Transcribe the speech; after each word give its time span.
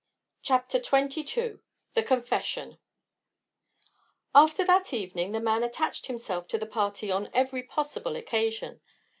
CHAPTER 0.41 0.81
XXII 0.81 1.59
THE 1.93 2.01
CONFESSION 2.01 2.79
After 4.33 4.65
that 4.65 4.93
evening 4.95 5.31
the 5.31 5.39
man 5.39 5.63
attached 5.63 6.07
himself 6.07 6.47
to 6.47 6.57
the 6.57 6.65
party 6.65 7.11
on 7.11 7.29
every 7.35 7.61
possible 7.61 8.15
occasion. 8.15 8.81